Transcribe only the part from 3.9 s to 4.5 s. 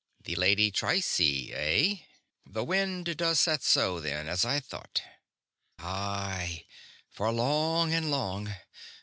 then, as